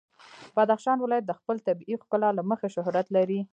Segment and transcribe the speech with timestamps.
[0.57, 3.39] بدخشان ولایت د خپل طبیعي ښکلا له مخې شهرت لري.